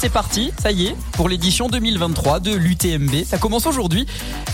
C'est 0.00 0.10
parti, 0.10 0.52
ça 0.62 0.70
y 0.70 0.86
est, 0.86 0.96
pour 1.12 1.28
l'édition 1.28 1.68
2023 1.68 2.40
de 2.40 2.54
l'UTMB. 2.54 3.24
Ça 3.24 3.36
commence 3.36 3.66
aujourd'hui. 3.66 4.06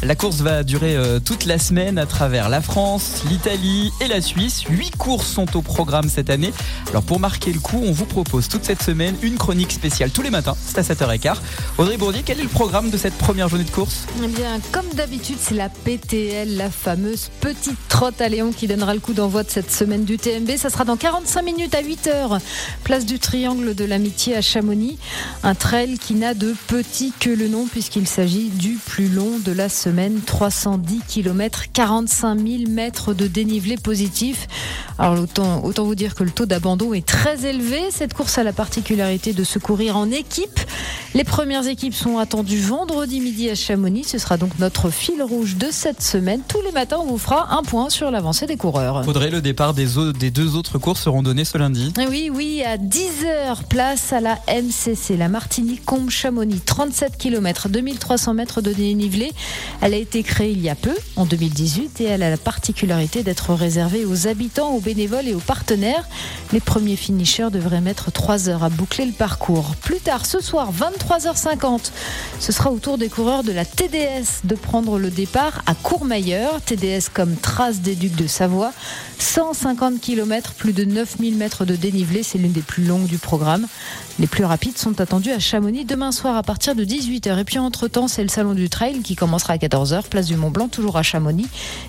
La 0.03 0.15
course 0.15 0.37
va 0.39 0.63
durer 0.63 0.97
euh, 0.97 1.21
toute 1.21 1.45
la 1.45 1.59
semaine 1.59 1.99
à 1.99 2.07
travers 2.07 2.49
la 2.49 2.61
France, 2.61 3.23
l'Italie 3.29 3.93
et 4.01 4.09
la 4.09 4.21
Suisse. 4.21 4.65
Huit 4.69 4.97
courses 4.97 5.27
sont 5.27 5.57
au 5.57 5.63
programme 5.63 6.09
cette 6.09 6.31
année. 6.31 6.53
Alors 6.91 7.03
pour 7.03 7.21
marquer 7.21 7.53
le 7.53 7.61
coup, 7.61 7.83
on 7.85 7.93
vous 7.93 8.07
propose 8.07 8.49
toute 8.49 8.65
cette 8.65 8.83
semaine 8.83 9.15
une 9.23 9.37
chronique 9.37 9.73
spéciale 9.73 10.11
tous 10.11 10.23
les 10.23 10.31
matins. 10.31 10.57
C'est 10.67 10.79
à 10.79 10.83
7h15. 10.83 11.37
Audrey 11.79 11.97
Bourdier, 11.99 12.23
quel 12.25 12.41
est 12.41 12.45
le 12.45 12.49
programme 12.49 12.91
de 12.91 12.97
cette 12.97 13.15
première 13.15 13.49
journée 13.49 13.65
de 13.65 13.71
course? 13.71 14.07
Eh 14.23 14.27
bien, 14.27 14.61
comme 14.73 14.89
d'habitude, 14.95 15.37
c'est 15.41 15.55
la 15.55 15.69
PTL, 15.69 16.57
la 16.57 16.71
fameuse 16.71 17.31
petite 17.41 17.79
trotte 17.89 18.21
à 18.21 18.29
Léon 18.29 18.51
qui 18.51 18.67
donnera 18.67 18.95
le 18.95 19.01
coup 19.01 19.13
d'envoi 19.13 19.43
de 19.43 19.51
cette 19.51 19.71
semaine 19.71 20.05
du 20.05 20.17
TMB. 20.17 20.57
Ça 20.57 20.71
sera 20.71 20.85
dans 20.85 20.97
45 20.97 21.43
minutes 21.43 21.75
à 21.75 21.83
8h, 21.83 22.41
place 22.83 23.05
du 23.05 23.19
Triangle 23.19 23.75
de 23.75 23.85
l'Amitié 23.85 24.37
à 24.37 24.41
Chamonix. 24.41 24.99
Un 25.43 25.55
trail 25.55 25.99
qui 25.99 26.15
n'a 26.15 26.35
de 26.35 26.55
petit 26.69 27.13
que 27.19 27.31
le 27.31 27.49
nom 27.49 27.67
puisqu'il 27.67 28.07
s'agit 28.07 28.49
du 28.49 28.79
plus 28.87 29.09
long 29.09 29.39
de 29.45 29.53
la 29.53 29.69
semaine, 29.69 30.21
310 30.25 31.01
km, 31.07 31.65
45 31.73 32.39
000 32.39 32.71
mètres 32.71 33.15
de 33.15 33.27
dénivelé 33.27 33.77
positif. 33.77 34.47
Alors 34.99 35.21
autant, 35.21 35.65
autant 35.65 35.85
vous 35.85 35.95
dire 35.95 36.15
que 36.15 36.23
le 36.23 36.31
taux 36.31 36.47
d'abandon 36.47 36.95
est 36.95 37.07
très 37.07 37.47
élevé. 37.47 37.81
Cette 37.91 38.15
course 38.15 38.39
a 38.39 38.45
la 38.45 38.53
particularité 38.53 39.33
de 39.33 39.43
se 39.43 39.59
courir 39.59 39.97
en 39.97 40.11
équipe. 40.11 40.61
Les 41.15 41.25
premières 41.25 41.67
équipes 41.67 41.95
sont 41.95 42.19
attendues 42.19 42.61
vendredi 42.61 43.21
midi 43.21 43.51
à 43.51 43.55
Chamonix. 43.55 44.05
Ce 44.05 44.19
sera 44.19 44.37
donc 44.37 44.59
notre 44.59 44.91
fil 44.91 45.23
rouge 45.23 45.57
de 45.57 45.69
cette 45.71 46.03
semaine. 46.03 46.41
Tous 46.47 46.61
les 46.63 46.73
matins, 46.73 46.99
on 47.01 47.07
vous 47.07 47.19
fera 47.19 47.57
un 47.57 47.63
point 47.63 47.91
sur 47.91 48.11
l'avancée 48.11 48.47
des 48.47 48.57
coureurs. 48.57 49.07
Audrey, 49.07 49.31
le 49.31 49.41
départ 49.41 49.75
des, 49.75 49.87
des 50.19 50.31
deux 50.31 50.57
autres 50.57 50.79
courses 50.79 51.03
seront 51.03 51.23
donnés 51.23 51.45
ce 51.45 51.59
lundi. 51.59 51.93
Oui, 52.11 52.31
oui, 52.33 52.63
à 52.65 52.77
10h, 52.77 53.65
place 53.69 54.13
à 54.13 54.21
la 54.21 54.39
MCC, 54.49 55.17
la 55.17 55.29
Martinique-Combe-Chamonix. 55.29 56.61
37 56.61 57.17
km, 57.17 57.69
2300 57.69 58.35
mètres 58.35 58.61
de 58.61 58.73
dénivelé. 58.73 59.33
Elle 59.81 59.95
a 59.95 59.99
été 59.99 60.23
créée 60.23 60.53
il 60.53 60.63
y 60.63 60.69
a 60.69 60.75
peu, 60.75 60.95
en 61.17 61.27
2018, 61.27 62.01
et 62.01 62.05
elle 62.05 62.23
a 62.23 62.31
la 62.31 62.37
particularité 62.37 63.23
d'être 63.23 63.55
réservée 63.55 64.05
aux 64.05 64.27
habitants, 64.27 64.75
aux 64.75 64.81
bénévoles 64.85 65.29
et 65.29 65.35
aux 65.35 65.41
partenaires. 65.41 66.07
Les 66.53 66.61
premiers 66.61 66.97
finishers 66.97 67.51
devraient 67.51 67.81
mettre 67.81 68.13
3 68.13 68.49
heures 68.49 68.65
à 68.65 68.69
boucler 68.69 69.07
le 69.07 69.13
parcours. 69.13 69.75
Plus 69.77 69.99
tard, 69.99 70.27
ce 70.27 70.41
soir, 70.41 70.71
23h50, 70.73 71.91
ce 72.39 72.53
sera 72.53 72.71
au 72.71 72.79
tour 72.79 72.99
des 72.99 73.09
coureurs 73.09 73.43
de 73.43 73.53
la 73.53 73.65
TDS 73.65 74.45
de 74.45 74.55
prendre 74.55 74.99
le 74.99 75.11
départ 75.11 75.63
à 75.67 75.75
Courmayeur. 75.75 76.61
TDS 76.61 77.09
comme 77.13 77.35
trace 77.37 77.81
des 77.81 77.95
Ducs 77.95 78.17
de 78.17 78.27
Savoie. 78.27 78.73
150 79.19 80.01
km, 80.01 80.53
plus 80.53 80.73
de 80.73 80.85
9000 80.85 81.37
mètres 81.37 81.65
de 81.65 81.77
dénivelé, 81.77 82.23
c'est 82.23 82.39
l'une 82.39 82.53
des 82.53 82.61
plus 82.61 82.85
longues 82.85 83.07
du 83.07 83.19
programme. 83.19 83.67
Les 84.21 84.27
plus 84.29 84.45
rapides 84.45 84.79
sont 84.79 85.01
attendus 85.01 85.33
à 85.33 85.41
Chamonix 85.41 85.85
demain 85.85 86.13
soir 86.13 86.37
à 86.37 86.43
partir 86.43 86.75
de 86.75 86.85
18h. 86.85 87.39
Et 87.39 87.45
puis 87.45 87.59
entre-temps, 87.59 88.07
c'est 88.07 88.23
le 88.23 88.29
salon 88.29 88.53
du 88.53 88.69
trail 88.69 89.01
qui 89.01 89.17
commencera 89.17 89.55
à 89.55 89.57
14h, 89.57 90.05
place 90.05 90.27
du 90.27 90.37
Mont 90.37 90.51
Blanc, 90.51 90.69
toujours 90.69 90.97
à 90.97 91.03
Chamonix. 91.03 91.49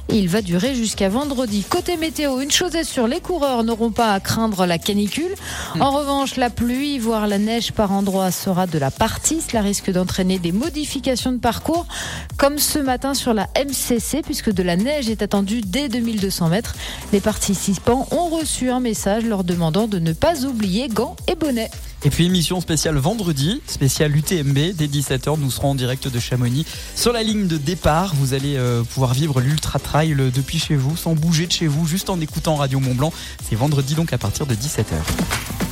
Il 0.09 0.27
va 0.29 0.41
durer 0.41 0.73
jusqu'à 0.73 1.09
vendredi. 1.09 1.63
Côté 1.69 1.97
météo, 1.97 2.39
une 2.39 2.51
chose 2.51 2.73
est 2.75 2.83
sûre, 2.85 3.07
les 3.07 3.19
coureurs 3.19 3.63
n'auront 3.63 3.91
pas 3.91 4.13
à 4.13 4.19
craindre 4.19 4.65
la 4.65 4.77
canicule. 4.77 5.33
En 5.79 5.91
revanche, 5.91 6.37
la 6.37 6.49
pluie, 6.49 6.99
voire 6.99 7.27
la 7.27 7.37
neige 7.37 7.73
par 7.73 7.91
endroits 7.91 8.31
sera 8.31 8.67
de 8.67 8.77
la 8.79 8.91
partie. 8.91 9.41
Cela 9.41 9.61
risque 9.61 9.91
d'entraîner 9.91 10.39
des 10.39 10.51
modifications 10.51 11.33
de 11.33 11.37
parcours, 11.37 11.87
comme 12.37 12.57
ce 12.57 12.79
matin 12.79 13.13
sur 13.13 13.33
la 13.33 13.47
MCC, 13.57 14.21
puisque 14.23 14.51
de 14.51 14.63
la 14.63 14.77
neige 14.77 15.09
est 15.09 15.21
attendue 15.21 15.61
dès 15.61 15.89
2200 15.89 16.49
mètres. 16.49 16.75
Les 17.11 17.19
participants 17.19 18.07
ont 18.11 18.29
reçu 18.29 18.69
un 18.69 18.79
message 18.79 19.25
leur 19.25 19.43
demandant 19.43 19.87
de 19.87 19.99
ne 19.99 20.13
pas 20.13 20.45
oublier 20.45 20.87
gants 20.87 21.15
et 21.27 21.35
bonnets. 21.35 21.71
Et 22.03 22.09
puis 22.09 22.25
émission 22.25 22.61
spéciale 22.61 22.97
vendredi, 22.97 23.61
spéciale 23.67 24.15
UTMB, 24.15 24.75
dès 24.75 24.87
17h, 24.87 25.39
nous 25.39 25.49
serons 25.49 25.71
en 25.71 25.75
direct 25.75 26.07
de 26.07 26.19
Chamonix. 26.19 26.65
Sur 26.95 27.13
la 27.13 27.23
ligne 27.23 27.47
de 27.47 27.57
départ, 27.57 28.13
vous 28.15 28.33
allez 28.33 28.57
euh, 28.57 28.83
pouvoir 28.83 29.13
vivre 29.13 29.41
l'Ultra 29.41 29.79
Trail 29.79 30.15
depuis 30.33 30.59
chez 30.59 30.75
vous, 30.75 30.95
sans 30.95 31.15
bouger 31.15 31.47
de 31.47 31.51
chez 31.51 31.67
vous, 31.67 31.87
juste 31.87 32.09
en 32.09 32.19
écoutant 32.21 32.55
Radio 32.55 32.79
Mont 32.79 32.95
Blanc. 32.95 33.13
C'est 33.47 33.55
vendredi 33.55 33.95
donc 33.95 34.13
à 34.13 34.17
partir 34.17 34.45
de 34.45 34.53
17h. 34.53 35.64